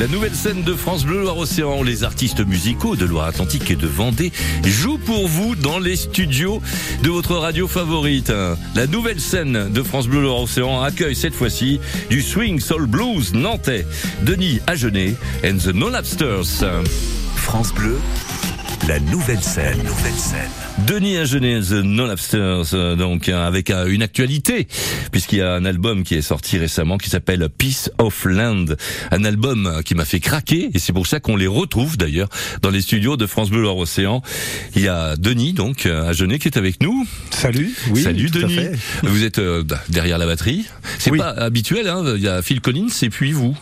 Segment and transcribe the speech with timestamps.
[0.00, 4.32] La nouvelle scène de France Bleu Loire-Océan, les artistes musicaux de Loire-Atlantique et de Vendée
[4.64, 6.62] jouent pour vous dans les studios
[7.02, 8.32] de votre radio favorite.
[8.74, 13.84] La nouvelle scène de France Bleu Loire-Océan accueille cette fois-ci du swing soul blues nantais,
[14.22, 16.64] Denis Agenet and the No Lapsters.
[17.36, 17.98] France Bleu,
[18.88, 20.69] la nouvelle scène, nouvelle scène.
[20.86, 24.66] Denis Agenet, The No Lapsters, euh, donc euh, avec euh, une actualité,
[25.12, 28.66] puisqu'il y a un album qui est sorti récemment qui s'appelle Peace of Land,
[29.10, 32.28] un album qui m'a fait craquer, et c'est pour ça qu'on les retrouve d'ailleurs
[32.62, 34.22] dans les studios de France Bleu Loire-Océan.
[34.74, 37.06] Il y a Denis, donc Agenet, qui est avec nous.
[37.30, 38.02] Salut, oui.
[38.02, 38.54] Salut à Denis.
[38.54, 38.72] fait.
[39.02, 40.66] Vous êtes euh, derrière la batterie.
[40.98, 41.18] C'est Oui.
[41.18, 42.02] pas habituel, hein.
[42.16, 43.56] Il y a Phil Collins et puis vous.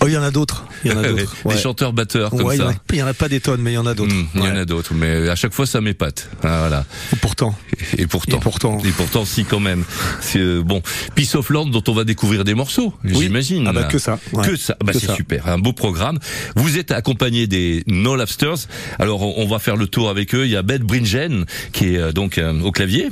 [0.00, 0.64] Oh, il y en a d'autres.
[0.84, 1.34] Il y en a d'autres.
[1.44, 1.58] ouais.
[1.58, 2.72] chanteurs-batteurs comme Ouais, il y en ça.
[2.72, 4.12] a- il y en a pas des tonnes, mais il y en a d'autres.
[4.14, 6.28] Hum, il y en a d'autres, mais à chaque fois ça m'épate.
[6.54, 6.84] Ah, voilà.
[7.20, 7.56] Pourtant.
[7.98, 8.36] Et pourtant.
[8.36, 8.78] Et pourtant.
[8.84, 9.84] Et pourtant, si quand même.
[10.20, 10.82] C'est euh, bon.
[11.14, 13.66] Peace of Land, dont on va découvrir des morceaux, j'imagine.
[13.66, 14.46] Ah bah, que ça, ouais.
[14.46, 14.76] Que ça.
[14.84, 15.48] Bah, c'est super.
[15.48, 16.18] Un beau programme.
[16.54, 18.68] Vous êtes accompagné des No Lapsters.
[18.98, 20.44] Alors, on va faire le tour avec eux.
[20.44, 23.08] Il y a Ben Bringen, qui est euh, donc euh, au clavier.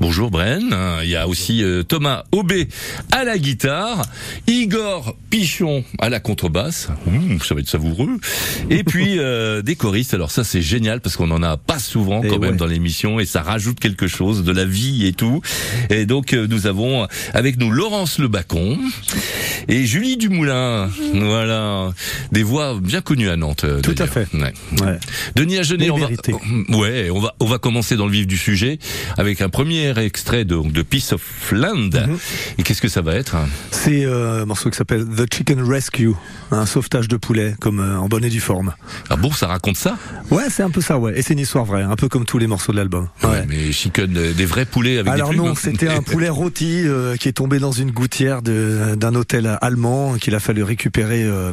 [0.00, 0.74] Bonjour, Bren.
[1.02, 2.68] Il y a aussi euh, Thomas Aubé
[3.12, 4.02] à la guitare.
[4.46, 6.88] Igor Pichon à la contrebasse.
[7.06, 8.18] Hum, ça va être savoureux.
[8.70, 10.14] Et puis, euh, des choristes.
[10.14, 12.56] Alors, ça, c'est génial parce qu'on en a pas souvent Et quand même ouais.
[12.56, 15.40] dans l'émission et ça rajoute quelque chose de la vie et tout.
[15.90, 18.78] Et donc euh, nous avons avec nous Laurence Le Bacon
[19.68, 20.88] et Julie Dumoulin.
[21.14, 21.90] Voilà,
[22.32, 23.64] des voix bien connues à Nantes.
[23.64, 24.26] euh, Tout à fait.
[24.34, 24.52] Ouais.
[24.80, 24.98] Ouais.
[25.34, 26.34] Denis Agenet, on va, mérité.
[26.70, 28.78] ouais, on va, on va commencer dans le vif du sujet
[29.18, 31.22] avec un premier extrait de, de Peace of
[31.52, 31.90] Land.
[31.92, 32.18] Mhm.
[32.58, 33.46] Et qu'est-ce que ça va être hein?
[33.70, 36.12] C'est euh, un morceau qui s'appelle The Chicken Rescue,
[36.50, 38.74] un sauvetage de poulet, comme euh, en bonne et due forme.
[39.10, 39.96] Ah bon, ça raconte ça?
[40.30, 41.18] Ouais, c'est un peu ça, ouais.
[41.18, 43.08] Et c'est une histoire vraie, un peu comme tous les morceaux de l'album.
[43.22, 43.44] Ouais.
[43.48, 45.58] Mais chicken, des vrais poulets avec Alors des plumes non, hein.
[45.60, 50.34] c'était un poulet rôti euh, qui est tombé dans une gouttière d'un hôtel allemand qu'il
[50.34, 51.52] a fallu récupérer euh,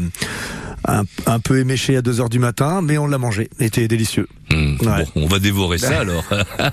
[0.88, 3.50] un, un peu éméché à 2 heures du matin, mais on l'a mangé.
[3.59, 4.28] Était délicieux.
[4.52, 5.06] Hmm, Ouais.
[5.16, 6.24] Bon, on va dévorer ça alors.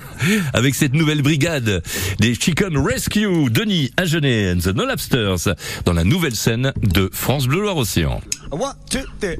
[0.53, 1.81] Avec cette nouvelle brigade
[2.19, 5.55] des Chicken Rescue, Denis Agenet and the No Lapsters,
[5.85, 8.21] dans la nouvelle scène de France Bleu Loire-Océan.
[8.51, 9.37] One, two, three.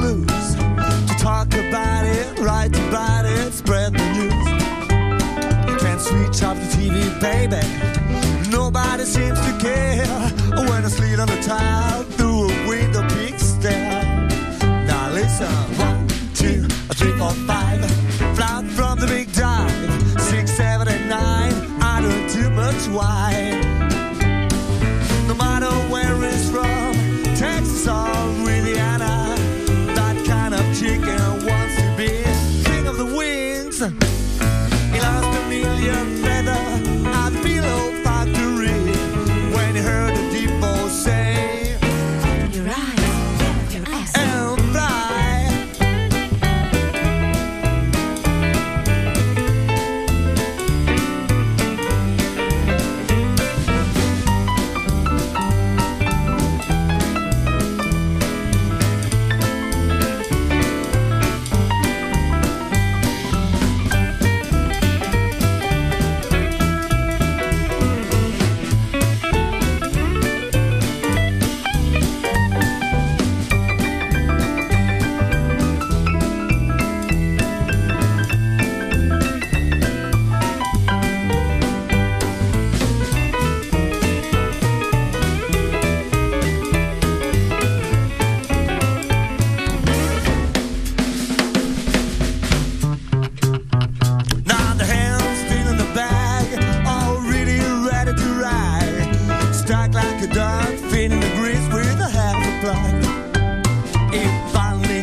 [0.00, 0.54] Lose.
[1.08, 4.48] To talk about it, write about it, spread the news.
[5.70, 7.62] You can switch off the TV, baby.
[8.50, 10.06] Nobody seems to care
[10.68, 14.04] when I slid on the tile through a window big stare.
[14.86, 16.62] Now listen, one, two,
[16.94, 17.84] three, four, five.
[18.36, 20.20] Flat from the big dive.
[20.20, 21.54] Six, seven, and nine.
[21.80, 23.37] I don't do much wine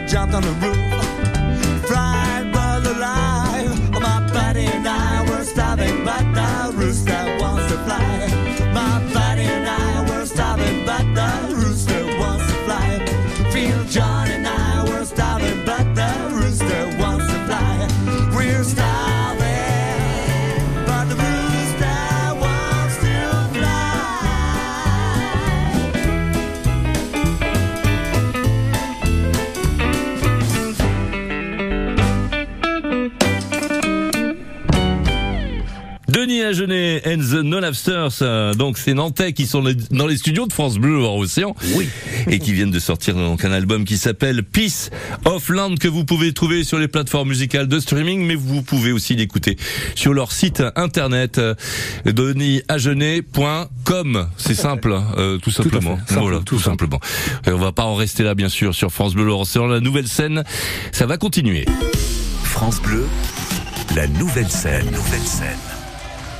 [0.08, 0.85] jumped on the roof,
[36.26, 38.18] Denis Agenet and the No Lobsters.
[38.24, 41.56] euh, Donc, c'est Nantais qui sont dans les studios de France Bleu hors océan.
[41.76, 41.88] Oui.
[42.28, 44.90] Et qui viennent de sortir donc un album qui s'appelle Peace
[45.26, 48.92] of Land que vous pouvez trouver sur les plateformes musicales de streaming, mais vous pouvez
[48.92, 49.56] aussi l'écouter
[49.94, 51.54] sur leur site internet euh,
[52.08, 54.28] denishagenet.com.
[54.38, 55.98] C'est simple, euh, tout simplement.
[56.08, 56.16] fait.
[56.16, 57.00] Simple, voilà, tout tout simplement.
[57.46, 59.68] Et on va pas en rester là, bien sûr, sur France Bleu Océan.
[59.68, 60.44] La nouvelle scène,
[60.92, 61.66] ça va continuer.
[62.44, 63.06] France Bleu,
[63.96, 64.86] la nouvelle scène.
[64.86, 65.60] Nouvelle scène.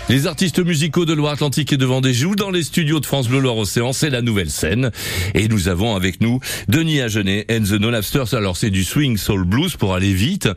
[0.08, 3.40] Les artistes musicaux de Loire-Atlantique et de Vendée jouent dans les studios de France Bleu
[3.40, 3.92] Loire-Océan.
[3.92, 4.92] C'est la nouvelle scène.
[5.34, 8.36] Et nous avons avec nous Denis Agenet and the No Lobsters.
[8.36, 10.48] Alors c'est du swing soul blues pour aller vite.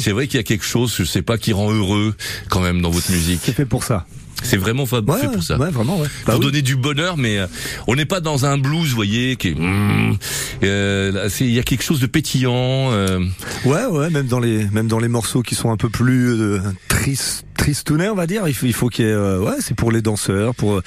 [0.00, 2.14] C'est vrai qu'il y a quelque chose, je sais pas, qui rend heureux
[2.48, 3.40] quand même dans votre musique.
[3.44, 4.06] C'est fait pour ça.
[4.42, 5.56] C'est vraiment Ouais, fait pour ça.
[5.56, 6.08] Ouais, vraiment, ouais.
[6.26, 6.46] Bah pour oui.
[6.46, 7.46] donner du bonheur, mais euh,
[7.86, 10.18] on n'est pas dans un blues, vous voyez, qui est, mm,
[10.62, 12.52] euh, il y a quelque chose de pétillant.
[12.92, 13.20] euh,
[13.64, 16.60] Ouais, ouais, même dans les, même dans les morceaux qui sont un peu plus euh,
[16.88, 18.46] tristes, tristounets, on va dire.
[18.48, 20.80] Il faut, il faut qu'il y ait, euh, ouais, c'est pour les danseurs, pour,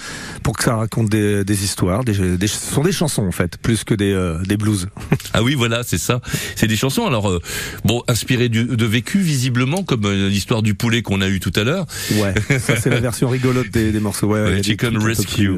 [0.44, 2.04] pour que ça raconte des, des histoires.
[2.04, 4.88] Des, des, ce sont des chansons en fait, plus que des, euh, des blues.
[5.34, 6.22] Ah oui, voilà, c'est ça.
[6.56, 7.06] C'est des chansons.
[7.06, 7.40] Alors euh,
[7.86, 11.54] bon, inspirées du- de vécu visiblement, comme euh, l'histoire du poulet qu'on a eu tout
[11.56, 14.28] à l'heure, Ouais, ça c'est la version rigolote des, des morceaux.
[14.28, 15.52] Ouais, Chicken Rescue.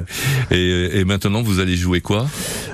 [0.52, 2.28] Et, et maintenant, vous allez jouer quoi?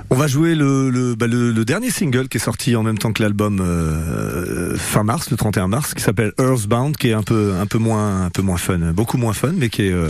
[0.09, 3.11] On va jouer le, le, bah, le, dernier single qui est sorti en même temps
[3.11, 7.55] que l'album euh, fin mars, le 31 mars, qui s'appelle Earthbound, qui est un peu
[7.59, 10.09] un peu moins un peu moins fun, beaucoup moins fun, mais qui est euh,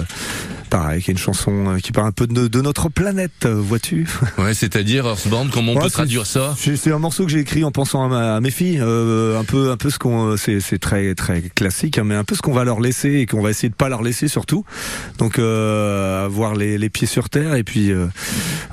[0.70, 3.56] pareil, qui est une chanson euh, qui parle un peu de, de notre planète, euh,
[3.56, 4.08] vois-tu?
[4.38, 5.50] Ouais, c'est-à-dire Earthbound.
[5.52, 6.56] Comment on Ouais, peut traduire ça?
[6.58, 9.44] C'est un morceau que j'ai écrit en pensant à, ma- à mes filles, euh, un
[9.44, 12.42] peu, un peu ce qu'on, c'est, c'est très, très classique, hein, mais un peu ce
[12.42, 14.64] qu'on va leur laisser et qu'on va essayer de pas leur laisser surtout.
[15.18, 18.06] Donc, euh, avoir les, les pieds sur terre et puis, euh,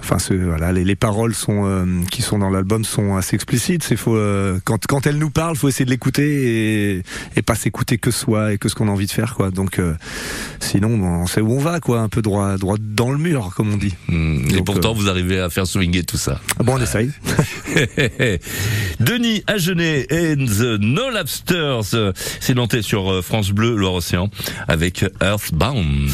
[0.01, 3.83] enfin, ce, voilà, les, les paroles sont, qui sont dans l'album sont assez explicites.
[3.83, 4.19] C'est faut,
[4.65, 7.03] quand, quand elles nous parlent, faut essayer de l'écouter et,
[7.37, 9.51] et pas s'écouter que soi et que ce qu'on a envie de faire, quoi.
[9.51, 9.81] Donc,
[10.61, 13.73] sinon, on sait où on va, quoi, un peu droit, droit dans le mur, comme
[13.73, 13.95] on dit.
[14.09, 16.41] Hmm, Et pourtant, euh, vous arrivez à faire swinguer tout ça.
[16.59, 17.11] Bon, on essaye.
[19.01, 21.95] Denis Agenet and the No Lobsters.
[21.95, 24.31] euh, C'est nantais sur euh, France Bleu, Loire-Océan,
[24.69, 26.11] avec Earthbound.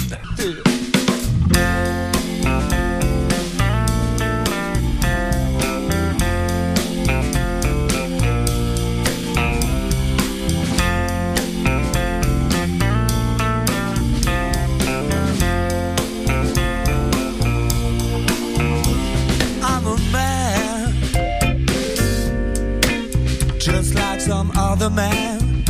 [25.01, 25.65] Man.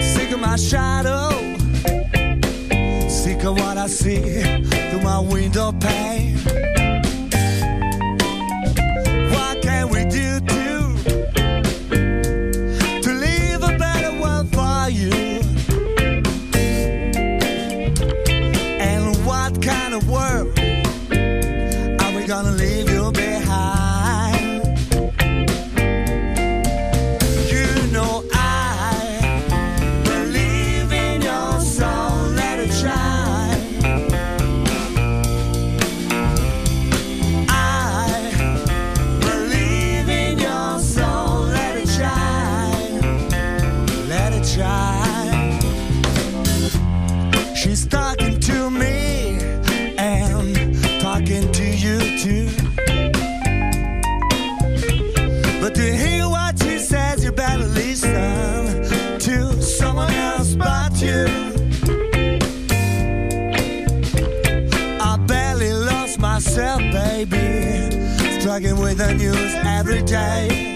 [0.00, 1.28] Sick of my shadow,
[3.08, 4.42] sick of what I see
[4.88, 6.83] through my window pane.
[68.84, 70.73] With the news every day.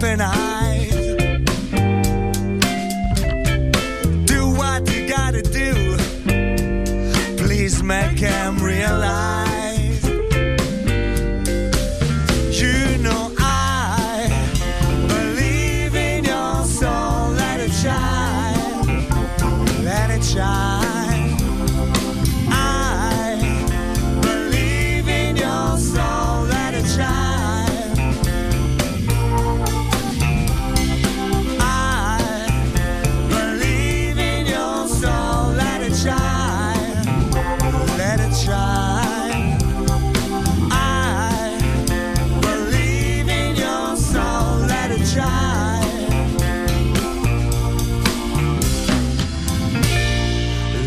[0.00, 0.67] And I.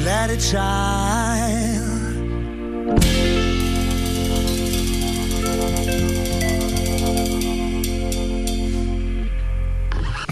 [0.04, 1.01] Let it shine.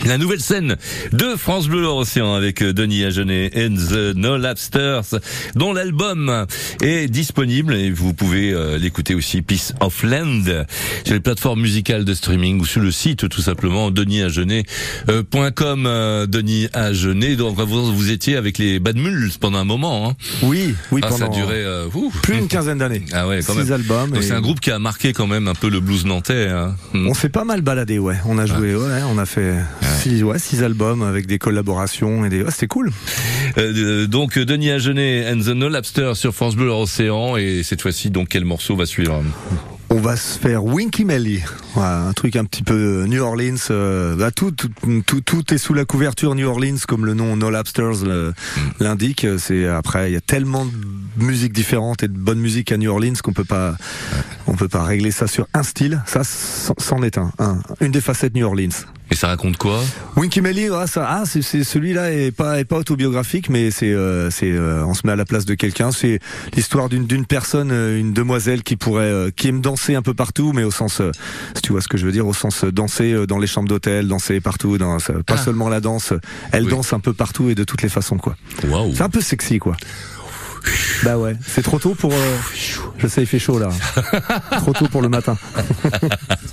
[0.09, 0.75] La nouvelle scène
[1.13, 5.03] de France Bleu Océan avec euh, Denis Agenet and the No Lapsters,
[5.53, 6.47] dont l'album
[6.81, 10.45] est disponible et vous pouvez euh, l'écouter aussi Peace of Land
[11.05, 16.69] sur les plateformes musicales de streaming ou sur le site tout simplement denisAgenet.com euh, Denis
[16.73, 17.35] Agenet.
[17.35, 20.09] Donc vous, vous étiez avec les Bad Mules pendant un moment.
[20.09, 20.15] Hein.
[20.41, 21.85] Oui, oui, Ah, pendant ça a duré euh,
[22.23, 23.03] plus d'une quinzaine d'années.
[23.13, 23.73] Ah ouais, quand Six même.
[23.73, 24.15] albums.
[24.15, 26.47] Et c'est un groupe qui a marqué quand même un peu le blues nantais.
[26.47, 26.75] Hein.
[26.95, 28.15] On s'est pas mal baladé, ouais.
[28.25, 29.53] On a joué, ouais, on a fait
[29.99, 32.41] six, ouais, six albums avec des collaborations et des.
[32.41, 32.91] ouais, c'était cool.
[33.57, 38.09] Euh, donc Denis Agenet and the No Lapster sur France Bleu Océan et cette fois-ci
[38.09, 39.21] donc quel morceau va suivre?
[39.89, 41.41] On va se faire Winky Melly,
[41.75, 43.55] Voilà, un truc un petit peu New Orleans.
[43.69, 44.69] euh, bah, tout, tout,
[45.05, 48.33] tout, tout est sous la couverture New Orleans, comme le nom No Lapsters le-
[48.79, 49.25] l'indique.
[49.37, 52.89] C'est après, il y a tellement de musiques différentes et de bonne musique à New
[52.89, 53.75] Orleans qu'on peut pas,
[54.47, 56.01] on peut pas régler ça sur un style.
[56.07, 58.69] Ça, c'en est un, un, une des facettes New Orleans.
[59.11, 59.81] Et ça raconte quoi?
[60.17, 63.91] Winky Melly, ah, ça, ah, c'est, c'est- celui-là est pas, est pas autobiographique, mais c'est,
[63.91, 65.91] euh, c'est, euh, on se met à la place de quelqu'un.
[65.91, 66.19] C'est
[66.55, 70.13] l'histoire d'une, d'une personne, euh, une demoiselle qui pourrait, euh, qui aime danser un peu
[70.13, 71.09] partout, mais au sens, euh,
[71.59, 73.47] si tu vois ce que je veux dire, au sens euh, danser euh, dans les
[73.47, 75.37] chambres d'hôtel, danser partout, dans, pas Ah.
[75.37, 76.13] seulement la danse.
[76.51, 76.69] Elle Oui.
[76.71, 78.35] danse un peu partout et de toutes les façons, quoi.
[78.67, 79.75] Waouh C'est un peu sexy, quoi.
[81.03, 82.11] Bah ouais, c'est trop tôt pour.
[82.13, 82.37] euh,
[82.97, 83.69] Je sais, il fait chaud là.
[84.57, 85.37] trop tôt pour le matin.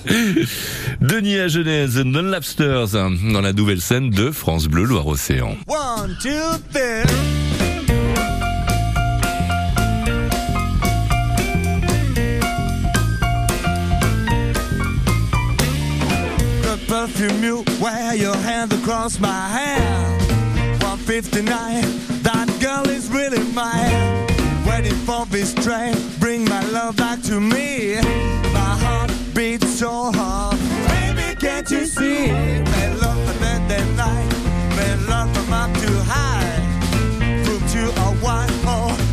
[1.01, 5.57] Denis Agenet, The Non Lapsters, hein, dans la nouvelle scène de France Bleu Loire-Océan.
[5.67, 6.31] One, two,
[6.73, 7.56] three.
[17.07, 20.21] Perfume you wear, your hand across my hand.
[20.83, 21.85] 159,
[22.23, 24.27] that girl is really mine.
[24.67, 27.95] Waiting for this train, bring my love back to me.
[28.53, 30.59] My heart beats so hard.
[30.89, 32.33] Baby, can't you see?
[32.75, 34.31] My love for that that night.
[34.77, 36.59] My love from up too high.
[37.45, 39.06] From to a one, oh,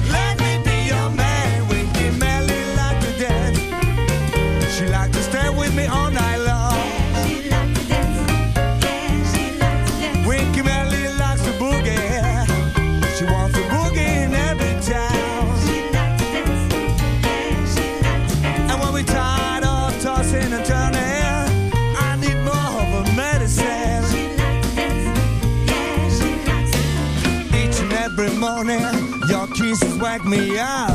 [29.74, 30.92] kisses wake me up.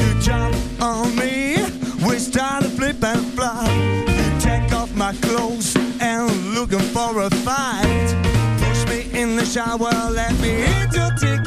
[0.00, 1.56] You jump on me,
[2.06, 3.68] we start to flip and flop.
[4.08, 8.08] You take off my clothes and looking for a fight.
[8.58, 11.46] Push me in the shower, let me hit your tick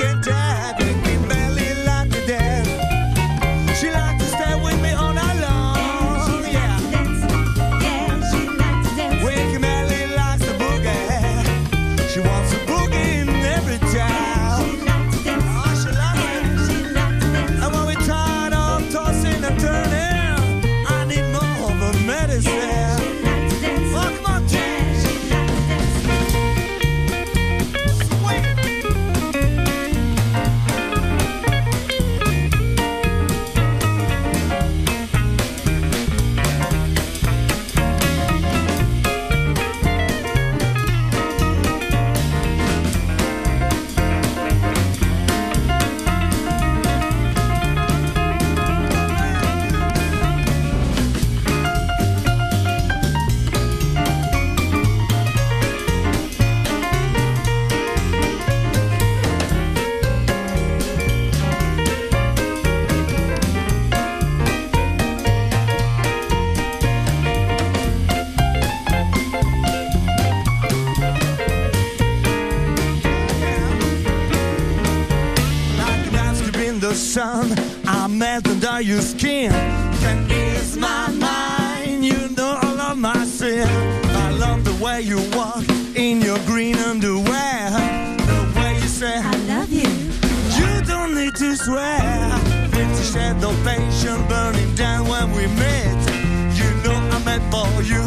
[76.96, 77.54] sun.
[77.88, 79.52] I melt under your skin.
[79.52, 82.06] Can ease my mind.
[82.06, 83.68] You know I love my sin.
[83.68, 85.64] I love the way you walk
[85.96, 87.70] in your green underwear.
[88.18, 89.90] The way you say I love you.
[90.60, 92.00] you don't need to swear.
[92.72, 96.02] Fifty shades of passion burning down when we meet.
[96.60, 98.04] You know I'm meant for you,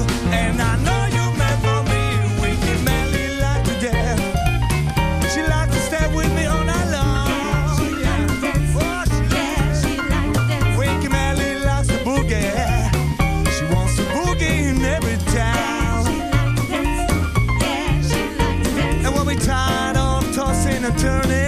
[20.99, 21.48] turning,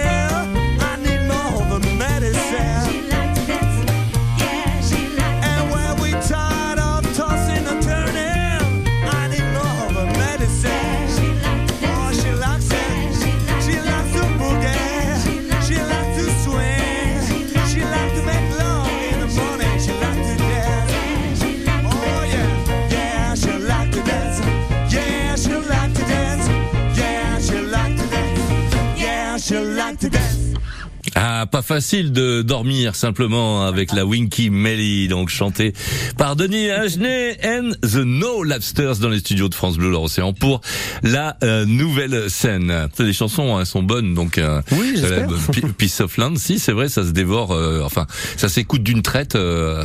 [31.73, 35.71] facile de dormir simplement avec la Winky Melly, donc chantée
[36.21, 40.61] par Denis Agenet and the No Lobsters dans les studios de France Bleu l'Océan pour
[41.01, 42.87] la euh, nouvelle scène.
[42.99, 45.27] Les chansons elles sont bonnes, donc euh, Oui, j'espère.
[45.31, 48.05] euh, Peace of Land, si c'est vrai, ça se dévore, euh, enfin
[48.37, 49.83] ça s'écoute d'une traite euh,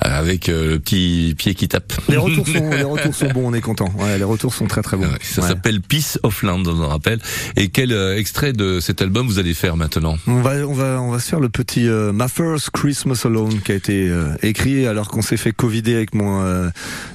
[0.00, 1.92] avec euh, le petit pied qui tape.
[2.08, 3.92] Les retours sont, les retours sont bons, on est content.
[3.98, 5.02] Ouais, les retours sont très très bons.
[5.04, 5.48] Ouais, ça Ouais.
[5.48, 7.18] s'appelle Peace of Land, on en rappelle.
[7.56, 10.16] Et quel extrait de cet album vous allez faire maintenant?
[10.26, 13.60] On va, on va, on va se faire le petit euh, My First Christmas Alone
[13.60, 16.68] qui a été euh, écrit alors qu'on s'est fait covider avec mon euh,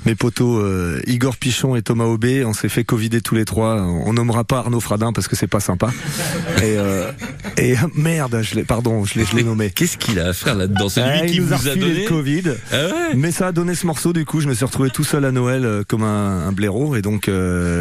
[0.05, 2.43] mes potos euh, Igor Pichon et Thomas Aubé.
[2.43, 3.81] On s'est fait covider tous les trois.
[3.81, 5.89] On nommera pas Arnaud Fradin parce que c'est pas sympa.
[6.61, 7.11] Et, euh,
[7.57, 9.71] et merde, je l'ai, pardon, je l'ai, nommé.
[9.71, 11.75] Qu'est-ce qu'il a à faire là-dedans C'est Ah, lui qui il nous vous a refilé
[11.75, 12.43] donné le Covid.
[12.71, 15.03] Ah ouais Mais ça a donné ce morceau, du coup, je me suis retrouvé tout
[15.03, 17.29] seul à Noël euh, comme un, un blaireau, et donc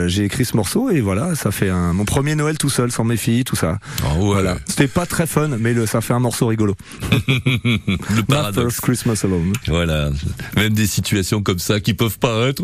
[0.06, 3.04] j'ai écrit ce morceau, et voilà, ça fait un, mon premier Noël tout seul, sans
[3.04, 3.78] mes filles, tout ça.
[4.02, 4.20] Ah ouais.
[4.32, 4.56] Voilà.
[4.66, 6.74] C'était pas très fun, mais le, ça fait un morceau rigolo.
[7.28, 7.78] Le
[8.16, 8.76] My paradoxe.
[8.76, 9.52] First Christmas Alone.
[9.66, 10.10] Voilà.
[10.60, 12.62] Même des situations comme ça qui peuvent paraître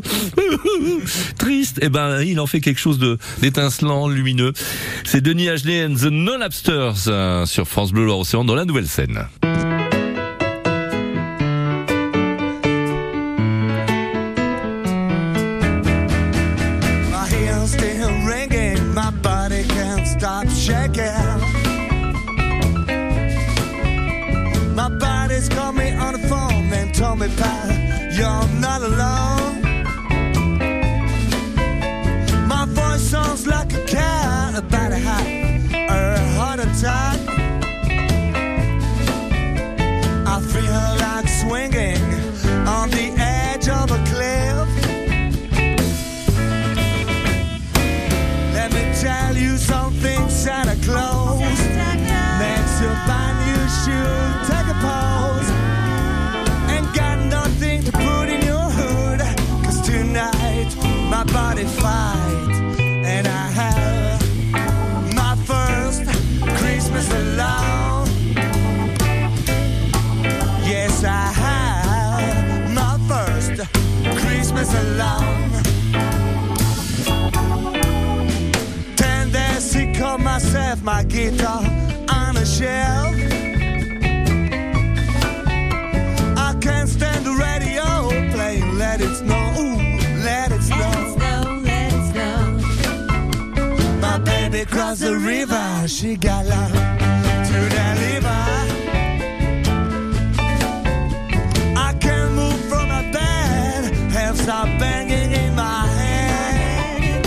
[1.39, 4.53] tristes, eh ben, il en fait quelque chose de d'étincelant, lumineux.
[5.05, 8.87] C'est Denis Agenet and the Non Lobsters euh, sur France Bleu Loire-Océan dans la nouvelle
[8.87, 9.27] scène.
[97.49, 98.43] To deliver.
[101.77, 103.93] I can't move from my bed,
[104.81, 107.25] banging in my head.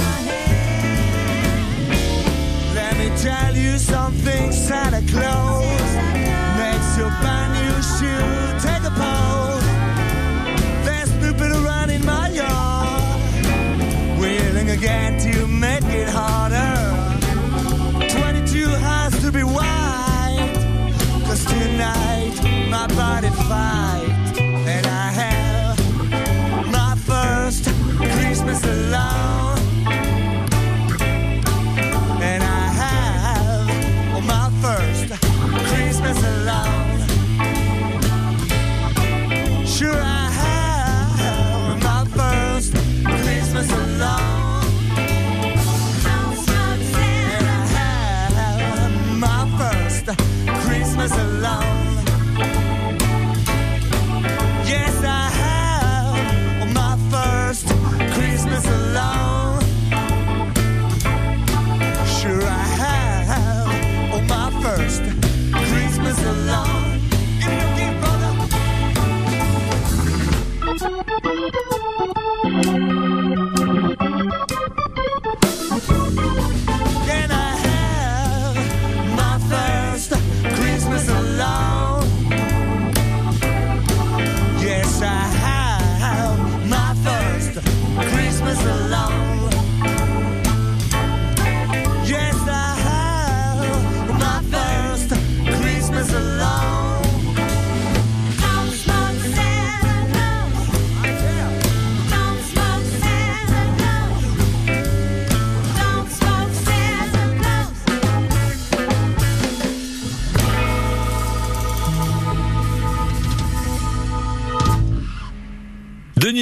[2.75, 5.95] Let me tell you something, Santa Claus
[6.57, 7.48] makes you buy
[23.51, 25.77] And I have
[26.71, 27.65] my first
[27.97, 29.57] Christmas alone.
[32.21, 33.67] And I have
[34.25, 35.07] my first
[35.69, 36.99] Christmas alone.
[39.65, 42.73] Sure, I have my first
[43.23, 44.49] Christmas alone.
[50.65, 51.89] Christmas alone.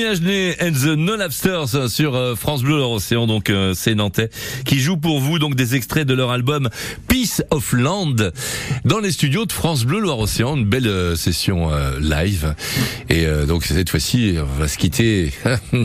[0.06, 4.30] Agenet and the No Lapsters sur euh, France Bleu l'Océan, donc euh, c'est Nantais,
[4.66, 6.70] qui joue pour vous donc des extraits de leur album
[7.08, 8.16] Peace of Land
[8.86, 12.56] dans les studios de France Bleu Loire-Océan, une belle euh, session live.
[13.10, 15.32] Et donc cette fois-ci, on va se quitter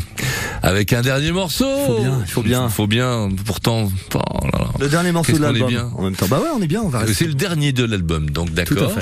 [0.62, 1.68] avec un dernier morceau.
[1.86, 2.68] Faut bien, il faut bien.
[2.68, 3.28] Faut bien.
[3.44, 4.18] Pourtant, oh
[4.52, 4.66] là là.
[4.80, 5.68] Le dernier morceau de l'album.
[5.68, 5.90] bien.
[5.96, 8.30] En même temps, bah ouais, on est bien, on va C'est le dernier de l'album,
[8.30, 8.92] donc d'accord.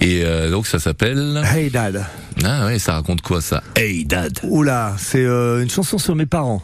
[0.00, 1.42] Et euh, donc ça s'appelle.
[1.44, 2.04] Hey Dad.
[2.42, 3.62] Ah ouais, ça raconte quoi ça?
[3.76, 4.19] Hey Dad.
[4.44, 6.62] Oula, c'est euh, une chanson sur mes parents.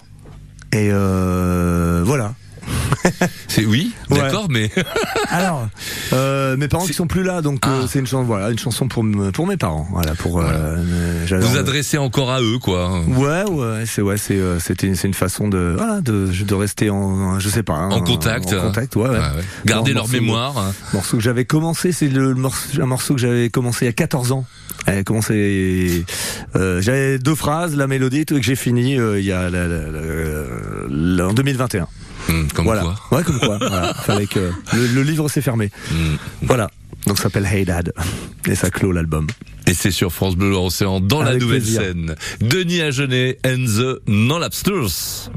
[0.73, 2.35] Et euh, voilà.
[3.49, 4.19] C'est oui, Ouais.
[4.19, 4.71] d'accord, mais
[5.31, 5.69] Alors,
[6.13, 7.87] euh, mes parents qui sont plus là, donc euh, Ah.
[7.89, 10.41] c'est une chanson, voilà, une chanson pour pour mes parents, voilà, pour.
[10.41, 10.45] euh,
[11.31, 13.01] euh, vous adressez encore à eux, quoi.
[13.09, 17.39] Ouais, ouais, c'est ouais, c'est c'était c'est une façon de voilà de de rester en
[17.39, 18.53] je sais pas hein, En contact.
[18.53, 19.09] en contact, ouais.
[19.09, 19.19] ouais.
[19.65, 20.73] Garder leur morceau- mémoire.
[20.93, 23.93] morceau que j'avais commencé, c'est le morceau, un morceau que j'avais commencé il y a
[23.95, 24.45] 14 ans.
[24.87, 26.05] J'avais commencé,
[26.55, 29.79] j'avais deux phrases, la mélodie, tout, et que j'ai fini il y a la- la-
[29.91, 30.01] la-
[30.89, 31.89] la- en 2021.
[32.29, 32.83] Hum, comme voilà.
[32.83, 33.19] quoi.
[33.19, 33.59] Ouais, comme quoi.
[33.59, 33.95] voilà.
[34.05, 35.71] Fallait que le, le livre s'est fermé.
[35.93, 36.17] Hum.
[36.43, 36.71] Voilà.
[37.07, 37.93] Donc ça s'appelle Hey Dad
[38.49, 39.29] et ça clôt l'album.
[39.69, 41.83] Et c'est sur France Bleu Océan dans la Avec nouvelle plaisir.
[41.83, 42.15] scène.
[42.41, 45.31] Denis Agenet and the Non-Lapsters.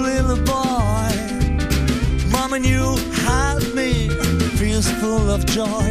[0.00, 1.10] Little boy,
[2.30, 4.08] Mama knew had me,
[4.56, 5.90] feels full of joy.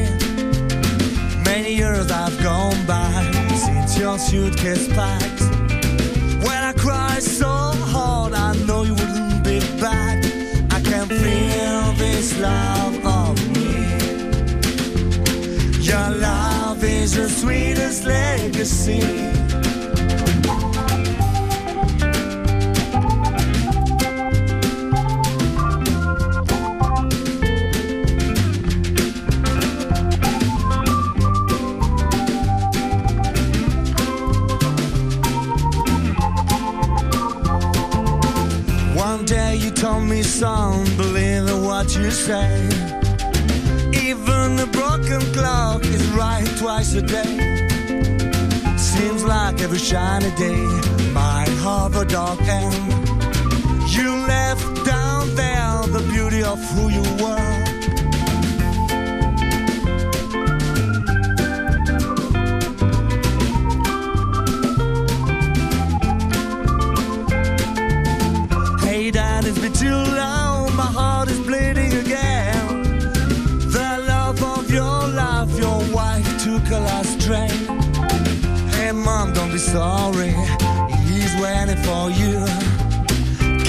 [1.45, 3.11] Many years I've gone by
[3.55, 5.41] since your suitcase packed.
[6.45, 10.23] When I cry so hard, I know you wouldn't be back.
[10.71, 13.69] I can feel this love of me.
[15.83, 19.38] Your love is the sweetest legacy.
[40.39, 42.67] Told me, son, believe in what you say.
[43.93, 47.67] Even a broken clock is right twice a day.
[48.77, 50.65] Seems like every shiny day
[51.13, 52.75] might have a dark end.
[53.89, 57.68] You left down there the beauty of who you were.
[69.79, 70.75] Too long.
[70.75, 72.83] My heart is bleeding again.
[73.71, 77.49] The love of your life, your wife took a last train.
[78.75, 80.33] Hey, Mom, don't be sorry.
[81.07, 82.43] He's waiting for you.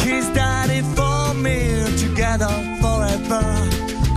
[0.02, 1.58] Kiss Daddy for me,
[1.96, 3.44] together forever.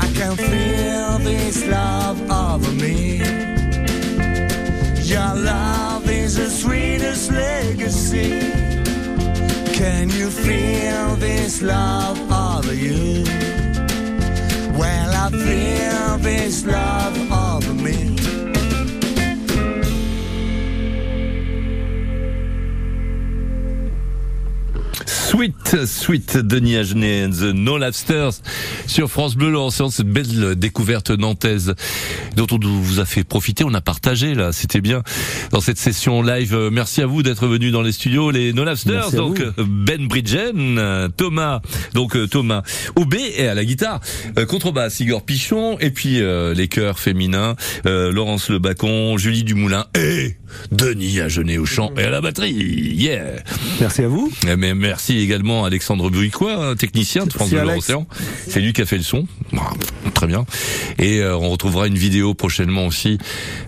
[0.05, 3.17] I can feel this love over me.
[5.13, 8.39] Your love is the sweetest legacy.
[9.77, 10.72] Can you feel
[11.43, 13.21] this love over you?
[14.79, 18.15] Well, I feel this love over me.
[25.05, 25.53] Sweet,
[25.85, 28.41] sweet Denis Agenet and the No Lapsters
[28.87, 31.75] sur France Bleu Océan, cette belle découverte nantaise
[32.35, 35.03] dont on vous a fait profiter, on a partagé là, c'était bien
[35.51, 36.69] dans cette session live.
[36.71, 38.75] Merci à vous d'être venus dans les studios, les No à
[39.11, 39.63] donc vous.
[39.65, 41.61] Ben Bridgen, Thomas,
[41.93, 42.63] donc euh, Thomas
[42.95, 43.99] Aubé et à la guitare,
[44.37, 47.55] euh, contrebasse Igor Pichon et puis euh, les chœurs féminins,
[47.85, 50.35] euh, Laurence Le Bacon, Julie Dumoulin et
[50.71, 52.53] Denis Agenet au chant et à la batterie.
[52.53, 53.43] Yeah.
[53.79, 54.31] Merci à vous.
[54.47, 57.85] Eh, Mais merci également Alexandre Bruicois, technicien de France C'est Bleu Alex.
[57.85, 58.07] Océan.
[58.47, 59.27] C'est lui qui a fait le son.
[60.13, 60.45] Très bien.
[60.99, 63.17] Et euh, on retrouvera une vidéo prochainement aussi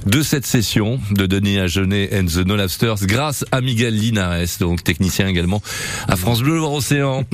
[0.06, 4.84] de cette session de Denis Agenet and the No Lobsters grâce à Miguel Linares, donc
[4.84, 5.62] technicien également
[6.08, 7.26] à France Bleu Océan.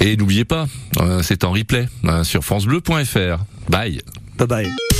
[0.00, 0.66] Et n'oubliez pas,
[1.00, 3.44] euh, c'est en replay euh, sur francebleu.fr.
[3.68, 4.02] Bye.
[4.38, 4.95] Bye bye.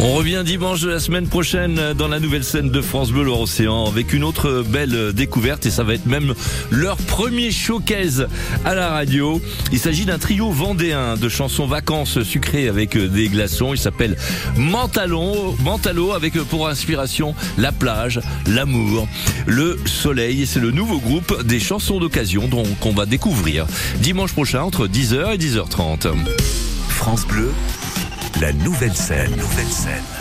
[0.00, 3.40] On revient dimanche de la semaine prochaine dans la nouvelle scène de France Bleu Loire
[3.40, 6.34] Océan avec une autre belle découverte et ça va être même
[6.70, 8.28] leur premier showcase
[8.64, 9.42] à la radio.
[9.72, 13.74] Il s'agit d'un trio vendéen de chansons vacances sucrées avec des glaçons.
[13.74, 14.16] Il s'appelle
[14.56, 19.08] Mentalon, Mentalo avec pour inspiration la plage, l'amour,
[19.46, 20.46] le soleil.
[20.46, 25.34] C'est le nouveau groupe des chansons d'occasion donc qu'on va découvrir dimanche prochain entre 10h
[25.34, 26.14] et 10h30.
[26.88, 27.50] France Bleu,
[28.36, 29.30] la nouvelle scène.
[29.36, 30.08] Nouvelle scène.